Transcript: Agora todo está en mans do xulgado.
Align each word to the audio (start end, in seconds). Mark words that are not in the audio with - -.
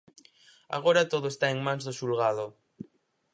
Agora 0.77 1.09
todo 1.13 1.27
está 1.29 1.47
en 1.51 1.59
mans 1.65 1.83
do 1.87 1.93
xulgado. 1.99 2.45